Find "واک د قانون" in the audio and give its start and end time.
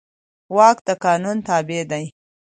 0.55-1.37